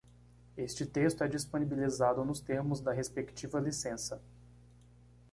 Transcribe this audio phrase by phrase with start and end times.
[0.57, 4.19] Este texto é disponibilizado nos termos da respectiva licença.